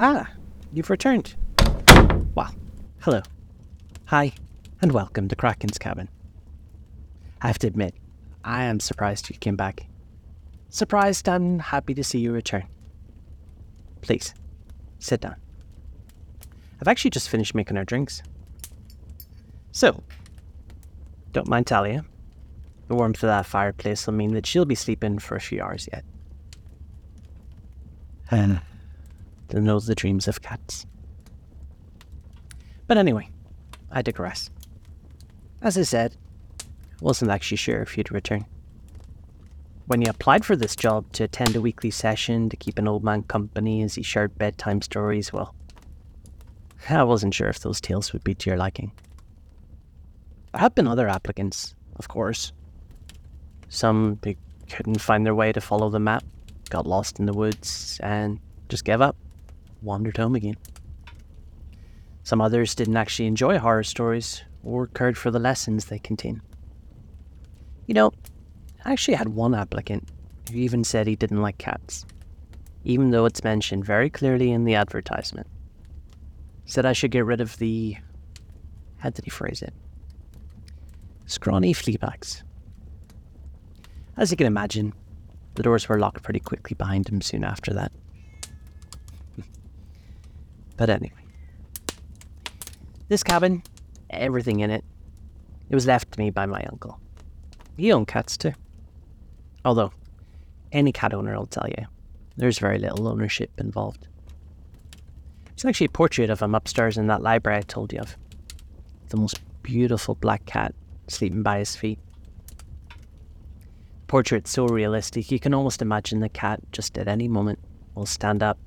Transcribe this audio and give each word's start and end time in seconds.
Ah, 0.00 0.30
you've 0.72 0.90
returned. 0.90 1.34
Well, 2.36 2.54
hello. 3.00 3.20
Hi, 4.04 4.32
and 4.80 4.92
welcome 4.92 5.26
to 5.26 5.34
Kraken's 5.34 5.76
cabin. 5.76 6.08
I 7.42 7.48
have 7.48 7.58
to 7.58 7.66
admit, 7.66 7.94
I 8.44 8.62
am 8.62 8.78
surprised 8.78 9.28
you 9.28 9.36
came 9.36 9.56
back. 9.56 9.88
Surprised 10.68 11.28
and 11.28 11.60
happy 11.60 11.94
to 11.94 12.04
see 12.04 12.20
you 12.20 12.30
return. 12.30 12.68
Please, 14.00 14.34
sit 15.00 15.20
down. 15.20 15.34
I've 16.80 16.86
actually 16.86 17.10
just 17.10 17.28
finished 17.28 17.56
making 17.56 17.76
our 17.76 17.84
drinks. 17.84 18.22
So, 19.72 20.04
don't 21.32 21.48
mind 21.48 21.66
Talia. 21.66 22.04
The 22.86 22.94
warmth 22.94 23.20
of 23.24 23.28
that 23.28 23.46
fireplace 23.46 24.06
will 24.06 24.14
mean 24.14 24.34
that 24.34 24.46
she'll 24.46 24.64
be 24.64 24.76
sleeping 24.76 25.18
for 25.18 25.34
a 25.34 25.40
few 25.40 25.60
hours 25.60 25.88
yet. 25.92 26.04
To 29.48 29.60
know 29.60 29.80
the 29.80 29.94
dreams 29.94 30.28
of 30.28 30.42
cats. 30.42 30.86
But 32.86 32.96
anyway, 32.96 33.28
I 33.90 34.02
digress. 34.02 34.50
As 35.60 35.76
I 35.76 35.82
said, 35.82 36.16
I 36.60 36.64
wasn't 37.00 37.30
actually 37.30 37.56
sure 37.56 37.82
if 37.82 37.96
you'd 37.96 38.12
return. 38.12 38.46
When 39.86 40.02
you 40.02 40.10
applied 40.10 40.44
for 40.44 40.54
this 40.54 40.76
job 40.76 41.10
to 41.12 41.24
attend 41.24 41.56
a 41.56 41.60
weekly 41.60 41.90
session 41.90 42.50
to 42.50 42.56
keep 42.56 42.78
an 42.78 42.86
old 42.86 43.02
man 43.02 43.22
company 43.22 43.82
as 43.82 43.94
he 43.94 44.02
shared 44.02 44.36
bedtime 44.36 44.82
stories, 44.82 45.32
well, 45.32 45.54
I 46.88 47.04
wasn't 47.04 47.34
sure 47.34 47.48
if 47.48 47.60
those 47.60 47.80
tales 47.80 48.12
would 48.12 48.24
be 48.24 48.34
to 48.34 48.50
your 48.50 48.58
liking. 48.58 48.92
There 50.52 50.60
have 50.60 50.74
been 50.74 50.86
other 50.86 51.08
applicants, 51.08 51.74
of 51.96 52.08
course. 52.08 52.52
Some 53.68 54.18
couldn't 54.70 55.00
find 55.00 55.24
their 55.24 55.34
way 55.34 55.52
to 55.52 55.60
follow 55.60 55.90
the 55.90 55.98
map, 55.98 56.24
got 56.70 56.86
lost 56.86 57.18
in 57.18 57.26
the 57.26 57.32
woods, 57.32 57.98
and 58.02 58.40
just 58.68 58.84
gave 58.84 59.00
up, 59.00 59.16
wandered 59.82 60.16
home 60.16 60.34
again. 60.34 60.56
Some 62.22 62.40
others 62.40 62.74
didn't 62.74 62.96
actually 62.96 63.26
enjoy 63.26 63.58
horror 63.58 63.82
stories 63.82 64.42
or 64.62 64.86
cared 64.86 65.16
for 65.16 65.30
the 65.30 65.38
lessons 65.38 65.86
they 65.86 65.98
contain. 65.98 66.42
You 67.86 67.94
know, 67.94 68.12
I 68.84 68.92
actually 68.92 69.14
had 69.14 69.30
one 69.30 69.54
applicant 69.54 70.08
who 70.50 70.58
even 70.58 70.84
said 70.84 71.06
he 71.06 71.16
didn't 71.16 71.42
like 71.42 71.58
cats, 71.58 72.04
even 72.84 73.10
though 73.10 73.24
it's 73.24 73.44
mentioned 73.44 73.84
very 73.84 74.10
clearly 74.10 74.50
in 74.50 74.64
the 74.64 74.74
advertisement. 74.74 75.46
Said 76.66 76.84
I 76.84 76.92
should 76.92 77.10
get 77.10 77.24
rid 77.24 77.40
of 77.40 77.56
the. 77.58 77.96
How 78.98 79.10
did 79.10 79.24
he 79.24 79.30
phrase 79.30 79.62
it? 79.62 79.72
Scrawny 81.24 81.72
flea 81.72 81.96
bags. 81.96 82.42
As 84.16 84.30
you 84.30 84.36
can 84.36 84.46
imagine, 84.46 84.92
the 85.54 85.62
doors 85.62 85.88
were 85.88 85.98
locked 85.98 86.22
pretty 86.22 86.40
quickly 86.40 86.74
behind 86.74 87.08
him 87.08 87.20
soon 87.20 87.44
after 87.44 87.72
that. 87.74 87.92
But 90.78 90.88
anyway, 90.88 91.12
this 93.08 93.22
cabin, 93.22 93.62
everything 94.08 94.60
in 94.60 94.70
it, 94.70 94.84
it 95.68 95.74
was 95.74 95.86
left 95.86 96.12
to 96.12 96.20
me 96.20 96.30
by 96.30 96.46
my 96.46 96.64
uncle. 96.70 96.98
He 97.76 97.92
owned 97.92 98.08
cats 98.08 98.38
too. 98.38 98.52
Although, 99.64 99.92
any 100.72 100.92
cat 100.92 101.12
owner 101.12 101.36
will 101.36 101.46
tell 101.46 101.68
you, 101.68 101.84
there's 102.36 102.58
very 102.58 102.78
little 102.78 103.08
ownership 103.08 103.50
involved. 103.58 104.06
There's 105.48 105.64
actually 105.64 105.86
a 105.86 105.90
portrait 105.90 106.30
of 106.30 106.40
him 106.40 106.54
upstairs 106.54 106.96
in 106.96 107.08
that 107.08 107.22
library 107.22 107.58
I 107.58 107.62
told 107.62 107.92
you 107.92 107.98
of. 107.98 108.16
The 109.08 109.16
most 109.16 109.40
beautiful 109.62 110.14
black 110.14 110.46
cat 110.46 110.74
sleeping 111.08 111.42
by 111.42 111.58
his 111.58 111.74
feet. 111.74 111.98
Portrait's 114.06 114.50
so 114.50 114.66
realistic, 114.66 115.30
you 115.30 115.40
can 115.40 115.52
almost 115.52 115.82
imagine 115.82 116.20
the 116.20 116.28
cat 116.28 116.60
just 116.72 116.96
at 116.96 117.08
any 117.08 117.28
moment 117.28 117.58
will 117.94 118.06
stand 118.06 118.42
up, 118.42 118.58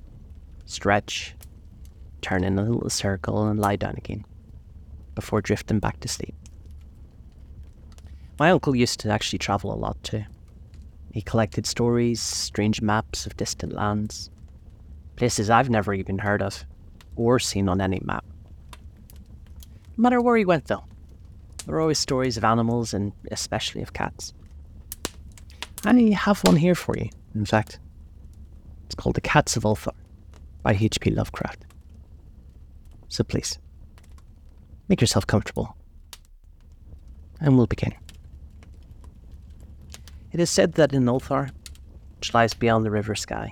stretch, 0.66 1.36
turn 2.22 2.44
in 2.44 2.58
a 2.58 2.64
little 2.64 2.90
circle, 2.90 3.48
and 3.48 3.60
lie 3.60 3.76
down 3.76 3.96
again 3.98 4.26
before 5.16 5.42
drifting 5.42 5.80
back 5.80 6.00
to 6.00 6.08
sleep. 6.08 6.36
My 8.40 8.52
uncle 8.52 8.76
used 8.76 9.00
to 9.02 9.10
actually 9.10 9.40
travel 9.40 9.74
a 9.74 9.76
lot 9.76 10.02
too. 10.04 10.24
He 11.14 11.22
collected 11.22 11.66
stories, 11.66 12.22
strange 12.22 12.82
maps 12.82 13.26
of 13.26 13.36
distant 13.36 13.74
lands, 13.74 14.30
places 15.16 15.50
I've 15.50 15.70
never 15.70 15.94
even 15.94 16.20
heard 16.20 16.42
of 16.42 16.66
or 17.16 17.40
seen 17.40 17.68
on 17.68 17.82
any 17.82 18.02
map. 18.04 18.26
No 19.98 20.02
matter 20.04 20.22
where 20.22 20.38
he 20.38 20.46
went, 20.46 20.66
though, 20.66 20.86
there 21.66 21.76
were 21.76 21.82
always 21.82 22.00
stories 22.00 22.38
of 22.38 22.44
animals 22.44 22.94
and 22.94 23.12
especially 23.30 23.82
of 23.82 23.94
cats. 23.94 24.34
I 25.86 25.94
have 26.16 26.40
one 26.44 26.56
here 26.56 26.76
for 26.76 26.96
you, 26.98 27.10
in 27.36 27.46
fact. 27.46 27.80
It's 28.86 28.96
called 28.96 29.16
The 29.16 29.22
Cats 29.22 29.58
of 29.58 29.64
Ulthar 29.64 29.94
by 30.64 30.74
H.P. 30.74 31.12
Lovecraft. 31.12 31.66
So 33.12 33.26
please, 33.26 33.60
make 34.88 35.02
yourself 35.02 35.28
comfortable, 35.28 35.76
and 37.42 37.58
we'll 37.58 37.68
begin. 37.68 37.94
It 40.32 40.40
is 40.40 40.50
said 40.50 40.76
that 40.76 40.94
in 40.94 41.04
Ulthar, 41.04 41.52
which 42.16 42.34
lies 42.34 42.54
beyond 42.54 42.86
the 42.86 42.90
river 42.90 43.14
Skai, 43.14 43.52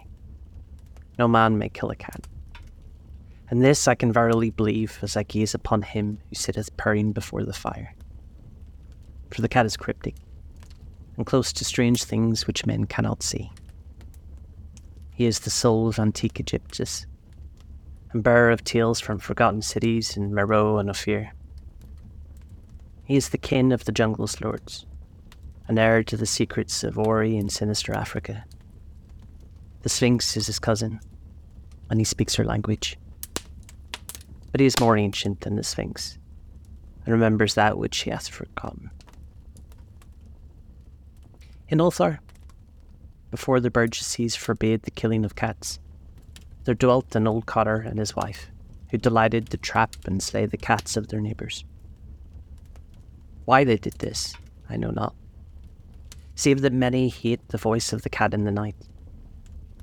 no 1.17 1.27
man 1.27 1.57
may 1.57 1.67
kill 1.67 1.91
a 1.91 1.95
cat. 1.97 2.25
And 3.49 3.61
this 3.61 3.85
I 3.85 3.95
can 3.95 4.13
verily 4.13 4.49
believe 4.49 4.97
as 5.01 5.17
I 5.17 5.23
gaze 5.23 5.53
upon 5.53 5.81
him 5.81 6.19
who 6.29 6.35
sitteth 6.35 6.77
purring 6.77 7.11
before 7.11 7.43
the 7.43 7.51
fire. 7.51 7.93
For 9.29 9.41
the 9.41 9.49
cat 9.49 9.65
is 9.65 9.75
cryptic, 9.75 10.15
and 11.17 11.25
close 11.25 11.51
to 11.51 11.65
strange 11.65 12.05
things 12.05 12.47
which 12.47 12.65
men 12.65 12.85
cannot 12.85 13.23
see. 13.23 13.51
He 15.13 15.25
is 15.25 15.41
the 15.41 15.49
soul 15.49 15.89
of 15.89 15.99
antique 15.99 16.35
Aegyptus, 16.35 17.05
and 18.11 18.23
bearer 18.23 18.49
of 18.51 18.63
tales 18.63 18.99
from 18.99 19.19
forgotten 19.19 19.61
cities 19.61 20.17
in 20.17 20.33
Meroe 20.33 20.79
and 20.79 20.89
Ophir. 20.89 21.31
He 23.03 23.15
is 23.15 23.29
the 23.29 23.37
kin 23.37 23.71
of 23.71 23.85
the 23.85 23.91
jungle's 23.91 24.41
lords, 24.41 24.85
an 25.67 25.77
heir 25.77 26.03
to 26.03 26.17
the 26.17 26.25
secrets 26.25 26.83
of 26.83 26.97
Ori 26.97 27.37
and 27.37 27.51
sinister 27.51 27.93
Africa. 27.93 28.45
The 29.81 29.89
Sphinx 29.89 30.35
is 30.35 30.47
his 30.47 30.59
cousin, 30.59 30.99
and 31.89 31.99
he 31.99 32.03
speaks 32.03 32.35
her 32.35 32.43
language. 32.43 32.97
But 34.51 34.59
he 34.59 34.65
is 34.65 34.79
more 34.79 34.97
ancient 34.97 35.41
than 35.41 35.55
the 35.55 35.63
Sphinx, 35.63 36.17
and 37.05 37.13
remembers 37.13 37.53
that 37.53 37.77
which 37.77 37.99
he 37.99 38.09
has 38.09 38.27
forgotten. 38.27 38.89
In 41.69 41.79
Ulthar, 41.79 42.19
before 43.29 43.59
the 43.59 43.69
Burgesses 43.69 44.35
forbade 44.35 44.83
the 44.83 44.91
killing 44.91 45.23
of 45.23 45.35
cats, 45.35 45.79
there 46.69 46.75
dwelt 46.75 47.15
an 47.15 47.25
old 47.25 47.47
cotter 47.47 47.77
and 47.77 47.97
his 47.97 48.15
wife, 48.15 48.51
who 48.91 48.97
delighted 48.99 49.49
to 49.49 49.57
trap 49.57 49.95
and 50.05 50.21
slay 50.21 50.45
the 50.45 50.55
cats 50.55 50.95
of 50.95 51.07
their 51.07 51.19
neighbours. 51.19 51.65
Why 53.45 53.63
they 53.63 53.77
did 53.77 53.93
this, 53.93 54.35
I 54.69 54.77
know 54.77 54.91
not, 54.91 55.15
save 56.35 56.61
that 56.61 56.71
many 56.71 57.09
hate 57.09 57.47
the 57.47 57.57
voice 57.57 57.91
of 57.91 58.03
the 58.03 58.09
cat 58.11 58.35
in 58.35 58.43
the 58.43 58.51
night, 58.51 58.75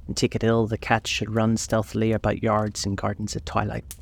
and 0.06 0.16
take 0.16 0.36
it 0.36 0.44
ill 0.44 0.68
the 0.68 0.78
cat 0.78 1.08
should 1.08 1.34
run 1.34 1.56
stealthily 1.56 2.12
about 2.12 2.44
yards 2.44 2.86
and 2.86 2.96
gardens 2.96 3.34
at 3.34 3.44
twilight. 3.44 3.96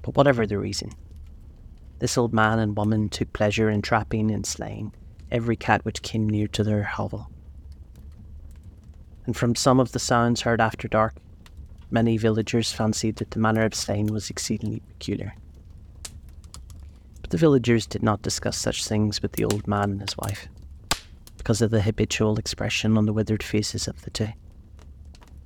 But 0.00 0.16
whatever 0.16 0.46
the 0.46 0.56
reason, 0.56 0.90
this 1.98 2.16
old 2.16 2.32
man 2.32 2.58
and 2.58 2.74
woman 2.74 3.10
took 3.10 3.30
pleasure 3.34 3.68
in 3.68 3.82
trapping 3.82 4.30
and 4.30 4.46
slaying 4.46 4.94
every 5.30 5.56
cat 5.56 5.84
which 5.84 6.00
came 6.00 6.30
near 6.30 6.48
to 6.48 6.64
their 6.64 6.84
hovel. 6.84 7.28
And 9.26 9.36
from 9.36 9.54
some 9.54 9.80
of 9.80 9.92
the 9.92 9.98
sounds 9.98 10.42
heard 10.42 10.60
after 10.60 10.86
dark, 10.88 11.14
many 11.90 12.16
villagers 12.16 12.72
fancied 12.72 13.16
that 13.16 13.30
the 13.30 13.38
manner 13.38 13.64
of 13.64 13.74
slaying 13.74 14.06
was 14.08 14.30
exceedingly 14.30 14.80
peculiar. 14.80 15.34
But 17.20 17.30
the 17.30 17.38
villagers 17.38 17.86
did 17.86 18.02
not 18.02 18.22
discuss 18.22 18.58
such 18.58 18.86
things 18.86 19.22
with 19.22 19.32
the 19.32 19.44
old 19.44 19.66
man 19.66 19.92
and 19.92 20.00
his 20.02 20.16
wife, 20.18 20.48
because 21.38 21.62
of 21.62 21.70
the 21.70 21.82
habitual 21.82 22.38
expression 22.38 22.98
on 22.98 23.06
the 23.06 23.12
withered 23.12 23.42
faces 23.42 23.88
of 23.88 24.02
the 24.02 24.10
two. 24.10 24.28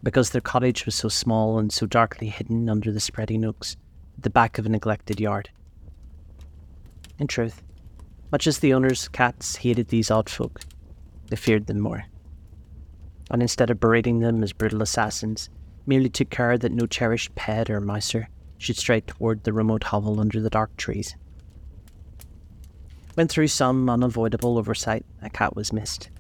Because 0.02 0.30
their 0.30 0.40
cottage 0.40 0.86
was 0.86 0.94
so 0.94 1.08
small 1.08 1.58
and 1.58 1.72
so 1.72 1.86
darkly 1.86 2.28
hidden 2.28 2.68
under 2.68 2.90
the 2.92 3.00
spreading 3.00 3.44
oaks 3.44 3.76
at 4.16 4.24
the 4.24 4.30
back 4.30 4.58
of 4.58 4.66
a 4.66 4.68
neglected 4.68 5.20
yard. 5.20 5.50
In 7.18 7.26
truth, 7.26 7.62
much 8.30 8.46
as 8.46 8.58
the 8.58 8.74
owners' 8.74 9.08
cats 9.08 9.56
hated 9.56 9.88
these 9.88 10.10
odd 10.10 10.28
folk, 10.28 10.60
they 11.28 11.36
feared 11.36 11.66
them 11.66 11.80
more. 11.80 12.04
And 13.30 13.42
instead 13.42 13.70
of 13.70 13.80
berating 13.80 14.20
them 14.20 14.42
as 14.42 14.52
brutal 14.52 14.82
assassins, 14.82 15.50
merely 15.86 16.08
took 16.08 16.30
care 16.30 16.56
that 16.58 16.72
no 16.72 16.86
cherished 16.86 17.34
pet 17.34 17.70
or 17.70 17.80
mouser 17.80 18.28
should 18.58 18.76
stray 18.76 19.00
toward 19.00 19.44
the 19.44 19.52
remote 19.52 19.84
hovel 19.84 20.20
under 20.20 20.40
the 20.40 20.50
dark 20.50 20.76
trees. 20.76 21.14
When 23.14 23.28
through 23.28 23.48
some 23.48 23.88
unavoidable 23.90 24.58
oversight 24.58 25.04
a 25.22 25.30
cat 25.30 25.56
was 25.56 25.72
missed, 25.72 26.10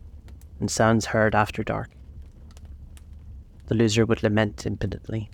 and 0.60 0.70
sounds 0.70 1.06
heard 1.06 1.34
after 1.34 1.62
dark, 1.62 1.90
the 3.66 3.74
loser 3.74 4.04
would 4.04 4.22
lament 4.22 4.66
impotently, 4.66 5.30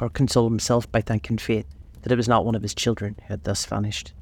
or 0.00 0.10
console 0.10 0.48
himself 0.48 0.90
by 0.90 1.00
thanking 1.00 1.38
fate 1.38 1.66
that 2.02 2.12
it 2.12 2.16
was 2.16 2.28
not 2.28 2.44
one 2.44 2.54
of 2.54 2.62
his 2.62 2.74
children 2.74 3.16
who 3.22 3.28
had 3.28 3.44
thus 3.44 3.64
vanished 3.64 4.12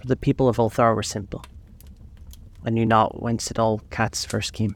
for 0.00 0.06
the 0.06 0.16
people 0.16 0.48
of 0.48 0.56
Ulthar 0.56 0.94
were 0.94 1.02
simple, 1.02 1.44
and 2.64 2.74
knew 2.74 2.86
not 2.86 3.22
whence 3.22 3.50
it 3.50 3.58
all 3.58 3.82
cats 3.90 4.24
first 4.24 4.54
came. 4.54 4.74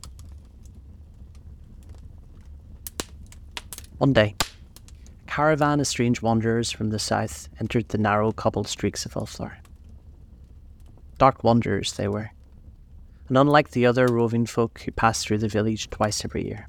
One 4.05 4.13
day, 4.13 4.35
a 5.27 5.31
caravan 5.31 5.81
of 5.81 5.87
strange 5.87 6.21
wanderers 6.21 6.71
from 6.71 6.91
the 6.91 6.99
south 6.99 7.49
entered 7.59 7.89
the 7.89 7.97
narrow 7.97 8.33
cobbled 8.33 8.69
streets 8.69 9.07
of 9.07 9.15
Ulthar. 9.15 9.55
Dark 11.17 11.43
wanderers 11.43 11.95
they 11.95 12.07
were, 12.07 12.31
and 13.29 13.39
unlike 13.39 13.71
the 13.71 13.87
other 13.87 14.07
roving 14.07 14.45
folk 14.45 14.83
who 14.83 14.93
passed 14.93 15.27
through 15.27 15.39
the 15.39 15.49
village 15.49 15.89
twice 15.89 16.23
every 16.23 16.47
year. 16.47 16.69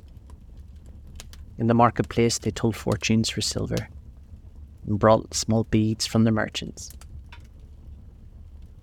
In 1.57 1.67
the 1.67 1.73
marketplace, 1.73 2.39
they 2.39 2.51
told 2.51 2.77
fortunes 2.77 3.29
for 3.29 3.41
silver 3.41 3.89
and 4.88 4.97
brought 4.97 5.33
small 5.33 5.65
beads 5.65 6.05
from 6.05 6.23
the 6.23 6.31
merchants. 6.31 6.93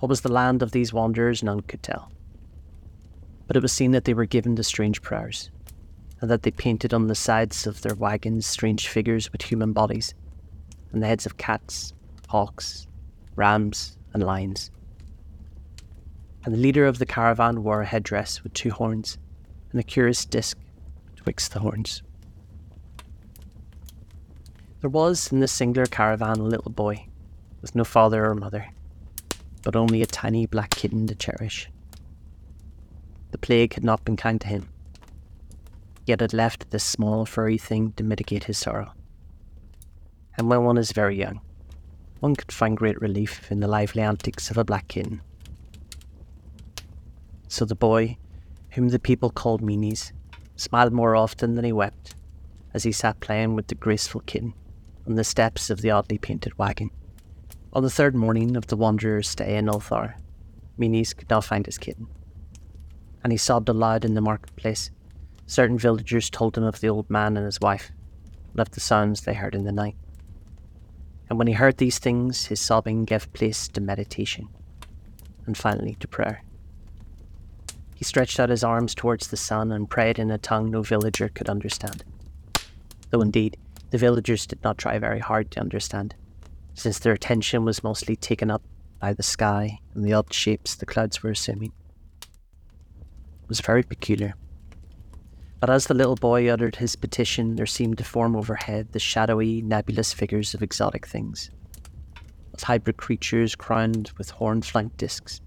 What 0.01 0.11
was 0.11 0.21
the 0.21 0.31
land 0.31 0.61
of 0.63 0.73
these 0.73 0.93
wanderers, 0.93 1.43
none 1.43 1.61
could 1.61 1.83
tell. 1.83 2.13
But 3.47 3.57
it 3.57 3.63
was 3.63 3.73
seen 3.73 3.93
that 3.93 4.05
they 4.05 4.13
were 4.13 4.27
given 4.27 4.57
to 4.57 4.63
strange 4.63 5.01
prayers, 5.01 5.51
and 6.23 6.31
that 6.31 6.45
they 6.45 6.53
painted 6.53 6.95
on 6.95 7.09
the 7.09 7.17
sides 7.17 7.67
of 7.67 7.83
their 7.83 7.97
wagons 7.97 8.47
strange 8.47 8.87
figures 8.87 9.31
with 9.33 9.43
human 9.43 9.73
bodies, 9.73 10.15
and 10.93 11.03
the 11.03 11.07
heads 11.09 11.27
of 11.27 11.37
cats, 11.37 11.93
hawks, 12.29 12.87
rams, 13.35 13.99
and 14.15 14.23
lions. 14.23 14.71
And 16.45 16.55
the 16.55 16.59
leader 16.59 16.87
of 16.87 17.01
the 17.01 17.07
caravan 17.07 17.65
wore 17.65 17.83
a 17.83 17.87
headdress 17.87 18.45
with 18.45 18.55
two 18.55 18.71
horns 18.71 19.19
and 19.73 19.81
a 19.81 19.83
curious 19.83 20.25
disc 20.25 20.57
betwixt 21.17 21.53
the 21.53 21.59
horns. 21.59 22.05
There 24.81 24.91
was 24.91 25.33
in 25.33 25.41
this 25.41 25.53
singular 25.53 25.87
caravan 25.87 26.39
a 26.39 26.45
little 26.45 26.71
boy, 26.71 27.05
with 27.61 27.75
no 27.75 27.83
father 27.83 28.27
or 28.27 28.37
mother, 28.37 28.69
but 29.65 29.75
only 29.75 30.03
a 30.03 30.07
tiny 30.07 30.47
black 30.47 30.71
kitten 30.71 31.09
to 31.09 31.17
cherish. 31.17 31.69
The 33.33 33.39
plague 33.39 33.75
had 33.75 33.85
not 33.85 34.05
been 34.05 34.17
kind 34.17 34.41
to 34.41 34.47
him, 34.47 34.69
yet 36.07 36.21
had 36.21 36.33
left 36.33 36.71
this 36.71 36.85
small 36.85 37.25
furry 37.25 37.59
thing 37.59 37.93
to 37.93 38.05
mitigate 38.05 38.45
his 38.45 38.59
sorrow. 38.59 38.93
And 40.37 40.49
when 40.49 40.65
one 40.65 40.79
is 40.79 40.93
very 40.93 41.17
young, 41.17 41.41
one 42.21 42.37
could 42.37 42.53
find 42.53 42.77
great 42.77 43.01
relief 43.01 43.51
in 43.51 43.61
the 43.61 43.69
lively 43.69 44.03
antics 44.03 44.51
of 44.51 44.57
a 44.57 44.65
black 44.65 44.89
kitten. 44.89 45.21
So 47.49 47.65
the 47.65 47.75
boy, 47.75 48.17
whom 48.71 48.89
the 48.89 48.99
people 48.99 49.31
called 49.31 49.61
Menes, 49.61 50.13
smiled 50.57 50.93
more 50.93 51.15
often 51.15 51.55
than 51.55 51.65
he 51.65 51.73
wept 51.73 52.15
as 52.73 52.85
he 52.85 52.93
sat 52.93 53.21
playing 53.21 53.55
with 53.55 53.67
the 53.67 53.75
graceful 53.75 54.21
kitten 54.21 54.55
on 55.07 55.17
the 55.17 55.25
steps 55.25 55.69
of 55.69 55.83
the 55.83 55.91
oddly 55.91 56.19
painted 56.19 56.57
wagon. 56.59 56.91
On 57.73 57.83
the 57.83 57.91
third 57.91 58.15
morning 58.15 58.57
of 58.57 58.69
the 58.69 58.77
wanderer's 58.77 59.29
stay 59.29 59.57
in 59.57 59.67
Ulthar, 59.67 60.15
Menes 60.79 61.15
could 61.15 61.29
not 61.29 61.45
find 61.45 61.67
his 61.67 61.79
kitten, 61.79 62.07
and 63.23 63.33
he 63.33 63.37
sobbed 63.37 63.69
aloud 63.69 64.05
in 64.05 64.15
the 64.15 64.21
marketplace. 64.21 64.91
Certain 65.53 65.77
villagers 65.77 66.31
told 66.31 66.57
him 66.57 66.65
of 66.65 66.81
the 66.81 66.89
old 66.89 67.11
man 67.11 67.37
and 67.37 67.45
his 67.45 67.61
wife, 67.61 67.93
and 68.53 68.61
of 68.61 68.71
the 68.71 68.81
sounds 68.81 69.21
they 69.21 69.35
heard 69.35 69.55
in 69.55 69.65
the 69.65 69.71
night. 69.71 69.97
And 71.29 71.39
when 71.39 71.47
he 71.47 71.53
heard 71.53 71.77
these 71.77 71.99
things, 71.99 72.47
his 72.47 72.59
sobbing 72.59 73.05
gave 73.05 73.31
place 73.35 73.69
to 73.69 73.83
meditation, 73.83 74.49
and 75.45 75.55
finally 75.55 75.95
to 76.01 76.09
prayer. 76.09 76.43
He 77.95 78.03
stretched 78.03 78.41
out 78.41 78.49
his 78.49 78.65
arms 78.65 78.95
towards 78.95 79.27
the 79.27 79.37
sun 79.37 79.73
and 79.73 79.91
prayed 79.91 80.19
in 80.19 80.31
a 80.31 80.39
tongue 80.39 80.71
no 80.71 80.81
villager 80.81 81.29
could 81.29 81.51
understand. 81.51 82.03
Though 83.11 83.21
indeed, 83.21 83.59
the 83.91 83.99
villagers 83.99 84.47
did 84.47 84.65
not 84.65 84.79
try 84.79 84.99
very 84.99 85.21
hard 85.21 85.51
to 85.51 85.61
understand, 85.61 86.15
since 86.73 86.99
their 86.99 87.13
attention 87.13 87.67
was 87.67 87.85
mostly 87.85 88.17
taken 88.17 88.51
up 88.51 88.63
by 89.01 89.13
the 89.13 89.23
sky 89.23 89.81
and 89.95 90.03
the 90.03 90.15
odd 90.15 90.33
shapes 90.33 90.75
the 90.75 90.87
clouds 90.87 91.23
were 91.23 91.33
assuming. 91.33 91.73
It 92.23 93.49
was 93.51 93.61
very 93.61 93.83
peculiar. 93.83 94.35
But 95.63 95.71
as 95.71 95.87
the 95.87 95.95
little 95.95 96.17
boy 96.17 96.49
uttered 96.49 96.75
his 96.75 96.97
petition, 96.97 97.55
there 97.55 97.67
seemed 97.67 97.99
to 97.99 98.05
form 98.05 98.35
overhead 98.35 98.89
the 98.91 98.99
shadowy, 98.99 99.63
nebulous 99.63 100.13
figures 100.13 100.55
of 100.55 100.63
exotic 100.63 101.07
things, 101.07 101.53
of 102.53 102.65
hybrid 102.65 102.97
creatures 102.97 103.55
crowned 103.55 104.11
with 104.19 104.31
horn 104.31 104.63
flanked 104.63 104.97
discs. 104.97 105.41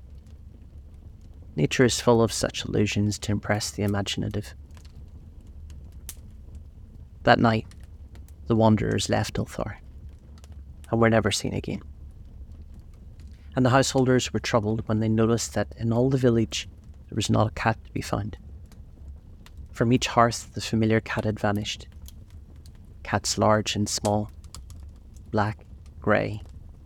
Nature 1.57 1.83
is 1.83 1.99
full 1.99 2.21
of 2.21 2.31
such 2.31 2.63
illusions 2.63 3.19
to 3.19 3.33
impress 3.33 3.71
the 3.71 3.83
imaginative. 3.83 4.55
That 7.23 7.39
night, 7.39 7.67
the 8.47 8.55
wanderers 8.55 9.09
left 9.09 9.33
Ulthar 9.33 9.79
and 10.91 11.01
were 11.01 11.09
never 11.09 11.29
seen 11.29 11.53
again. 11.53 11.81
And 13.53 13.65
the 13.65 13.71
householders 13.71 14.31
were 14.31 14.39
troubled 14.39 14.87
when 14.87 15.01
they 15.01 15.09
noticed 15.09 15.55
that 15.55 15.75
in 15.77 15.91
all 15.91 16.09
the 16.09 16.15
village 16.15 16.69
there 17.09 17.17
was 17.17 17.29
not 17.29 17.47
a 17.47 17.53
cat 17.55 17.83
to 17.83 17.91
be 17.91 18.01
found. 18.01 18.37
From 19.75 19.91
each 19.91 20.07
hearth 20.07 20.53
the 20.53 20.61
familiar 20.61 21.01
cat 21.01 21.25
had 21.25 21.37
vanished. 21.37 21.89
Cats 23.03 23.37
large 23.37 23.75
and 23.75 23.89
small, 23.89 24.31
black, 25.31 25.65
grey, 25.99 26.41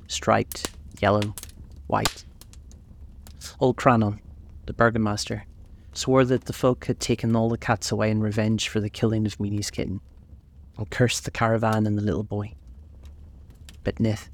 striped, 0.07 0.71
yellow, 1.00 1.36
white. 1.86 2.25
Old 3.59 3.77
Kranon, 3.77 4.18
the 4.65 4.74
burgomaster, 4.74 5.45
swore 5.94 6.25
that 6.25 6.45
the 6.45 6.51
folk 6.51 6.86
had 6.86 7.00
taken 7.00 7.36
all 7.36 7.47
the 7.47 7.59
cats 7.59 7.91
away 7.91 8.09
in 8.09 8.21
revenge 8.21 8.68
for 8.68 8.80
the 8.80 8.89
killing 8.89 9.27
of 9.27 9.39
Menes' 9.39 9.69
kitten 9.69 10.01
and 10.75 10.89
cursed 10.89 11.25
the 11.25 11.31
caravan 11.31 11.86
and 11.86 11.95
the 11.95 12.01
little 12.01 12.24
boy. 12.24 12.53
But 13.83 13.97
Nith, 13.97 14.30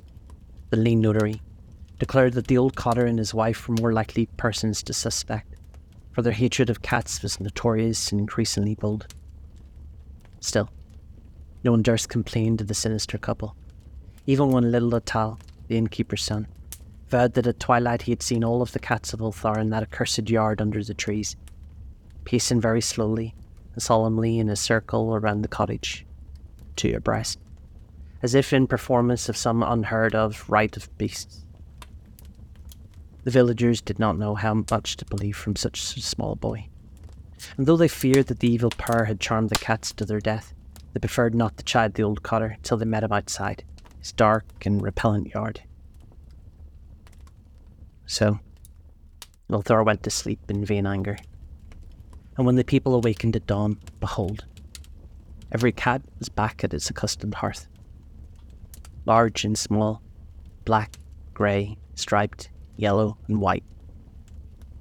the 0.70 0.78
lean 0.78 1.02
notary, 1.02 1.42
declared 2.00 2.32
that 2.36 2.48
the 2.48 2.58
old 2.58 2.78
cotter 2.78 3.06
and 3.06 3.20
his 3.20 3.34
wife 3.34 3.68
were 3.68 3.76
more 3.76 3.92
likely 3.92 4.28
persons 4.38 4.82
to 4.84 4.94
suspect, 4.94 5.55
for 6.16 6.22
their 6.22 6.32
hatred 6.32 6.70
of 6.70 6.82
cats 6.82 7.22
was 7.22 7.42
notorious 7.42 8.10
and 8.10 8.22
increasingly 8.22 8.74
bold. 8.74 9.06
Still, 10.40 10.70
no 11.62 11.72
one 11.72 11.82
durst 11.82 12.08
complain 12.08 12.56
to 12.56 12.64
the 12.64 12.74
sinister 12.74 13.18
couple, 13.18 13.54
even 14.26 14.50
when 14.50 14.72
little 14.72 14.92
Atal, 14.92 15.38
the 15.68 15.78
innkeeper's 15.78 16.24
son, 16.24 16.48
vowed 17.10 17.34
that 17.34 17.48
at 17.48 17.60
twilight 17.60 18.04
he 18.04 18.14
had 18.14 18.24
seen 18.24 18.46
all 18.46 18.62
of 18.62 18.72
the 18.72 18.80
cats 18.80 19.12
of 19.12 19.20
Ulthar 19.20 19.58
in 19.58 19.72
that 19.72 19.84
accursed 19.84 20.30
yard 20.30 20.62
under 20.62 20.82
the 20.82 20.94
trees, 20.94 21.36
pacing 22.24 22.62
very 22.62 22.82
slowly 22.82 23.36
and 23.74 23.84
solemnly 23.84 24.40
in 24.40 24.48
a 24.48 24.56
circle 24.56 25.16
around 25.16 25.42
the 25.42 25.50
cottage, 25.50 26.06
to 26.78 26.88
your 26.88 27.02
breast, 27.02 27.40
as 28.24 28.36
if 28.36 28.54
in 28.54 28.68
performance 28.68 29.28
of 29.28 29.36
some 29.36 29.62
unheard 29.62 30.16
of 30.16 30.50
rite 30.50 30.78
of 30.78 30.98
beasts. 30.98 31.45
The 33.26 33.32
villagers 33.32 33.82
did 33.82 34.00
not 34.00 34.18
know 34.18 34.36
how 34.36 34.64
much 34.72 34.96
to 34.96 35.06
believe 35.06 35.36
from 35.36 35.58
such 35.58 35.98
a 35.98 36.02
small 36.02 36.36
boy, 36.36 36.70
and 37.58 37.66
though 37.66 37.76
they 37.76 37.90
feared 37.90 38.28
that 38.28 38.40
the 38.40 38.50
evil 38.50 38.70
power 38.70 39.04
had 39.04 39.20
charmed 39.20 39.50
the 39.50 39.56
cats 39.56 39.92
to 39.94 40.06
their 40.06 40.22
death, 40.22 40.54
they 40.94 41.00
preferred 41.02 41.36
not 41.36 41.58
to 41.58 41.66
chide 41.66 41.96
the 41.96 42.04
old 42.04 42.24
cotter 42.24 42.56
till 42.64 42.78
they 42.78 42.86
met 42.86 43.04
him 43.04 43.12
outside 43.12 43.66
his 44.00 44.14
dark 44.14 44.46
and 44.66 44.82
repellent 44.82 45.34
yard. 45.34 45.64
So, 48.06 48.40
Ulthar 49.50 49.84
went 49.84 50.04
to 50.04 50.10
sleep 50.10 50.40
in 50.48 50.64
vain 50.64 50.88
anger. 50.88 51.18
And 52.38 52.46
when 52.46 52.56
the 52.56 52.64
people 52.64 52.94
awakened 52.94 53.36
at 53.36 53.48
dawn, 53.48 53.78
behold, 54.00 54.46
Every 55.52 55.72
cat 55.72 56.02
was 56.20 56.28
back 56.28 56.64
at 56.64 56.74
its 56.74 56.90
accustomed 56.90 57.36
hearth. 57.36 57.68
Large 59.06 59.46
and 59.46 59.58
small, 59.58 60.02
black, 60.66 60.98
grey, 61.34 61.78
striped, 61.94 62.50
yellow, 62.78 63.18
and 63.28 63.42
white. 63.42 63.64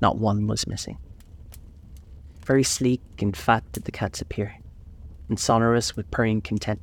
Not 0.00 0.18
one 0.18 0.46
was 0.46 0.66
missing. 0.66 0.98
Very 2.44 2.62
sleek 2.62 3.00
and 3.20 3.36
fat 3.36 3.64
did 3.72 3.84
the 3.84 3.92
cats 3.92 4.20
appear, 4.20 4.56
and 5.28 5.38
sonorous 5.38 5.96
with 5.96 6.10
purring 6.10 6.42
content. 6.42 6.80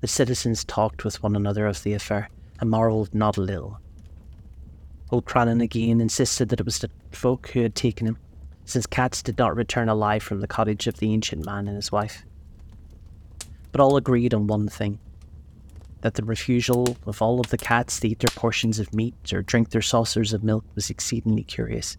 The 0.00 0.06
citizens 0.06 0.64
talked 0.64 1.04
with 1.04 1.22
one 1.22 1.34
another 1.34 1.66
of 1.66 1.82
the 1.82 1.94
affair 1.94 2.28
and 2.60 2.70
marvelled 2.70 3.14
not 3.14 3.36
a 3.36 3.42
little. 3.42 3.80
Old 5.10 5.24
Kranon 5.24 5.62
again 5.62 6.00
insisted 6.00 6.48
that 6.48 6.60
it 6.60 6.66
was 6.66 6.78
the 6.78 6.90
folk 7.10 7.50
who 7.50 7.62
had 7.62 7.74
taken 7.74 8.06
him, 8.06 8.18
since 8.64 8.86
cats 8.86 9.22
did 9.22 9.38
not 9.38 9.56
return 9.56 9.88
alive 9.88 10.22
from 10.22 10.40
the 10.40 10.46
cottage 10.46 10.86
of 10.86 10.98
the 10.98 11.12
ancient 11.12 11.44
man 11.44 11.66
and 11.66 11.76
his 11.76 11.90
wife. 11.90 12.24
But 13.72 13.80
all 13.80 13.96
agreed 13.96 14.34
on 14.34 14.46
one 14.46 14.68
thing 14.68 14.98
that 16.04 16.16
the 16.16 16.22
refusal 16.22 16.98
of 17.06 17.22
all 17.22 17.40
of 17.40 17.48
the 17.48 17.56
cats 17.56 17.98
to 17.98 18.06
eat 18.06 18.18
their 18.18 18.28
portions 18.36 18.78
of 18.78 18.92
meat 18.92 19.32
or 19.32 19.40
drink 19.40 19.70
their 19.70 19.80
saucers 19.80 20.34
of 20.34 20.44
milk 20.44 20.62
was 20.74 20.90
exceedingly 20.90 21.42
curious. 21.42 21.96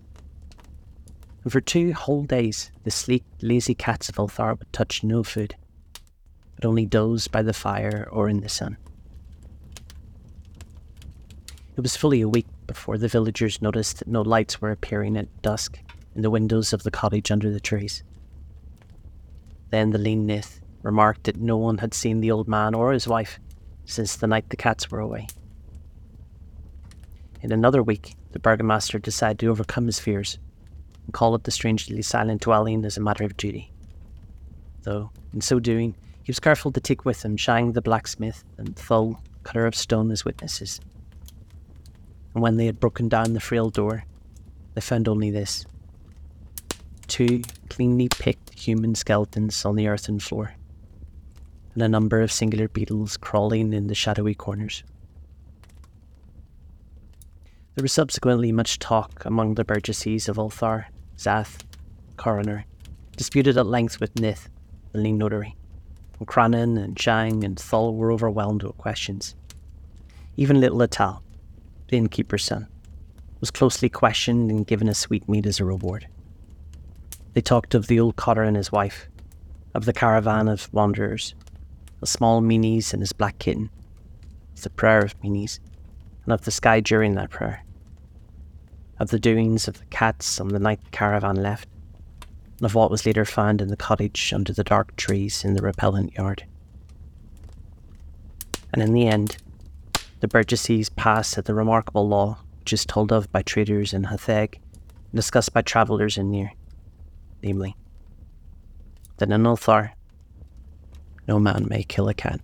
And 1.44 1.52
for 1.52 1.60
two 1.60 1.92
whole 1.92 2.22
days, 2.22 2.70
the 2.84 2.92
sleek, 2.92 3.24
lazy 3.42 3.74
cats 3.74 4.08
of 4.08 4.18
Ulthar 4.18 4.60
would 4.60 4.72
touch 4.72 5.04
no 5.04 5.24
food, 5.24 5.56
but 6.54 6.66
only 6.66 6.86
doze 6.86 7.28
by 7.28 7.42
the 7.42 7.52
fire 7.52 8.08
or 8.12 8.30
in 8.30 8.42
the 8.42 8.48
sun. 8.48 8.78
It 11.76 11.82
was 11.82 11.98
fully 11.98 12.22
a 12.22 12.30
week 12.30 12.46
before 12.68 13.00
the 13.00 13.08
villagers 13.08 13.60
noticed 13.60 13.98
that 13.98 14.08
no 14.08 14.22
lights 14.22 14.62
were 14.62 14.70
appearing 14.70 15.18
at 15.18 15.42
dusk 15.42 15.80
in 16.14 16.22
the 16.22 16.30
windows 16.30 16.74
of 16.74 16.84
the 16.84 16.92
cottage 16.92 17.32
under 17.32 17.50
the 17.50 17.60
trees. 17.60 18.04
Then 19.72 19.90
the 19.90 19.98
lean 19.98 20.28
Nith 20.28 20.60
remarked 20.84 21.24
that 21.24 21.38
no 21.38 21.58
one 21.58 21.80
had 21.80 21.96
seen 21.96 22.22
the 22.22 22.30
old 22.30 22.48
man 22.48 22.76
or 22.76 22.92
his 22.92 23.08
wife 23.08 23.40
since 23.86 24.16
the 24.16 24.28
night 24.28 24.50
the 24.50 24.56
cats 24.56 24.90
were 24.90 25.00
away. 25.00 25.28
In 27.42 27.52
another 27.52 27.84
week, 27.84 28.16
the 28.32 28.40
burgomaster 28.40 29.00
decided 29.00 29.40
to 29.40 29.48
overcome 29.48 29.86
his 29.86 30.00
fears 30.00 30.40
and 31.06 31.14
call 31.14 31.36
it 31.36 31.44
the 31.44 31.52
strangely 31.52 32.02
silent 32.02 32.42
dwelling 32.42 32.84
as 32.84 32.98
a 32.98 33.02
matter 33.02 33.24
of 33.24 33.38
duty. 33.38 33.72
Though, 34.84 35.12
in 35.34 35.42
so 35.42 35.60
doing, 35.60 35.96
He 36.26 36.32
was 36.32 36.40
careful 36.40 36.72
to 36.72 36.80
take 36.80 37.06
with 37.06 37.24
him 37.24 37.38
Shang 37.38 37.74
the 37.74 37.84
blacksmith 37.84 38.44
and 38.58 38.76
Thul, 38.76 39.22
cutter 39.44 39.68
of 39.68 39.76
stone, 39.76 40.10
as 40.10 40.26
witnesses. 40.26 40.82
And 42.34 42.42
when 42.42 42.58
they 42.58 42.66
had 42.66 42.80
broken 42.80 43.08
down 43.08 43.34
the 43.34 43.40
frail 43.40 43.70
door, 43.70 44.06
they 44.74 44.82
found 44.82 45.08
only 45.08 45.30
this 45.30 45.68
two 47.08 47.44
cleanly 47.70 48.10
picked 48.10 48.58
human 48.58 48.96
skeletons 48.96 49.64
on 49.64 49.76
the 49.76 49.88
earthen 49.88 50.20
floor, 50.20 50.56
and 51.76 51.84
a 51.84 51.90
number 51.90 52.22
of 52.22 52.32
singular 52.32 52.68
beetles 52.68 53.18
crawling 53.18 53.74
in 53.74 53.88
the 53.88 53.96
shadowy 53.96 54.34
corners. 54.34 54.84
There 57.76 57.84
was 57.84 57.92
subsequently 57.92 58.54
much 58.54 58.80
talk 58.80 59.26
among 59.26 59.56
the 59.56 59.66
burgesses 59.66 60.30
of 60.30 60.38
Ulthar, 60.38 60.86
Zath, 61.18 61.60
Coroner, 62.16 62.66
disputed 63.18 63.58
at 63.58 63.66
length 63.66 64.00
with 64.00 64.16
Nith, 64.16 64.48
the 64.94 65.00
lean 65.00 65.18
notary. 65.18 65.58
And 66.18 66.28
Kranon 66.28 66.82
and 66.82 66.98
Shang 66.98 67.44
and 67.44 67.60
Thul 67.60 67.94
were 67.94 68.14
overwhelmed 68.14 68.64
with 68.64 68.78
questions. 68.78 69.36
Even 70.38 70.62
little 70.62 70.80
Atal, 70.80 71.22
the 71.90 71.98
innkeeper's 71.98 72.46
son, 72.46 72.68
was 73.42 73.52
closely 73.52 73.90
questioned 73.90 74.50
and 74.50 74.66
given 74.66 74.88
a 74.88 74.94
sweetmeat 74.94 75.46
as 75.46 75.60
a 75.60 75.66
reward. 75.66 76.08
They 77.34 77.42
talked 77.42 77.76
of 77.76 77.88
the 77.88 78.00
old 78.00 78.16
cotter 78.16 78.44
and 78.44 78.56
his 78.56 78.72
wife, 78.72 79.10
of 79.74 79.84
the 79.84 79.92
caravan 79.92 80.48
of 80.48 80.74
wanderers, 80.74 81.36
of 82.02 82.10
small 82.10 82.42
Menes 82.42 82.94
and 82.94 83.02
his 83.02 83.14
black 83.14 83.40
kitten, 83.40 83.70
of 84.56 84.62
the 84.62 84.70
prayer 84.70 85.00
of 85.00 85.22
Menes, 85.24 85.60
and 86.24 86.34
of 86.34 86.46
the 86.46 86.52
sky 86.52 86.80
during 86.80 87.16
that 87.16 87.30
prayer, 87.30 87.64
of 89.00 89.10
the 89.10 89.20
doings 89.20 89.68
of 89.68 89.80
the 89.80 89.86
cats 89.86 90.40
on 90.40 90.50
the 90.50 90.60
night 90.60 90.84
the 90.84 90.90
caravan 90.92 91.36
left, 91.36 91.68
and 92.58 92.66
of 92.66 92.76
what 92.76 92.92
was 92.92 93.06
later 93.06 93.26
found 93.26 93.62
in 93.62 93.68
the 93.68 93.78
cottage 93.78 94.34
under 94.34 94.54
the 94.54 94.64
dark 94.64 94.96
trees 94.96 95.44
in 95.44 95.54
the 95.54 95.62
repellent 95.62 96.14
yard. 96.14 96.46
And 98.74 98.82
in 98.82 98.94
the 98.94 99.08
end, 99.08 99.38
the 100.20 100.28
burgesses 100.28 100.90
passed 100.90 101.38
at 101.38 101.46
the 101.46 101.54
remarkable 101.54 102.08
law 102.08 102.40
which 102.60 102.74
is 102.74 102.84
told 102.84 103.12
of 103.12 103.32
by 103.32 103.44
traders 103.44 103.94
in 103.94 104.06
Hatheg 104.06 104.56
and 104.56 105.14
discussed 105.14 105.54
by 105.54 105.62
travellers 105.62 106.18
in 106.18 106.32
Nir 106.32 106.52
namely, 107.44 107.76
that 109.18 109.30
in 109.30 109.44
Ulthar, 109.44 109.92
no 111.28 111.40
man 111.40 111.68
may 111.70 111.84
kill 111.84 112.08
a 112.08 112.14
cat. 112.14 112.40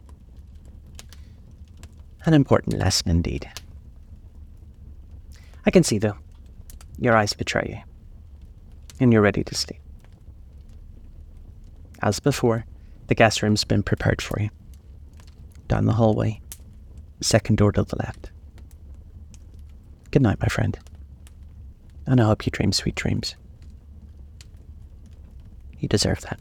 An 2.25 2.33
important 2.33 2.77
lesson 2.77 3.09
indeed. 3.09 3.49
I 5.65 5.71
can 5.71 5.83
see, 5.83 5.97
though, 5.97 6.17
your 6.97 7.15
eyes 7.15 7.33
betray 7.33 7.67
you, 7.69 7.93
and 8.99 9.11
you're 9.11 9.21
ready 9.21 9.43
to 9.43 9.55
sleep. 9.55 9.79
As 12.01 12.19
before, 12.19 12.65
the 13.07 13.15
guest 13.15 13.41
room's 13.43 13.63
been 13.63 13.83
prepared 13.83 14.21
for 14.21 14.39
you. 14.39 14.49
Down 15.67 15.85
the 15.85 15.93
hallway, 15.93 16.41
second 17.21 17.57
door 17.57 17.71
to 17.71 17.83
the 17.83 17.95
left. 17.97 18.31
Good 20.09 20.21
night, 20.21 20.39
my 20.41 20.47
friend, 20.47 20.77
and 22.05 22.19
I 22.19 22.25
hope 22.25 22.45
you 22.45 22.51
dream 22.51 22.71
sweet 22.71 22.95
dreams. 22.95 23.35
You 25.79 25.87
deserve 25.87 26.21
that. 26.21 26.39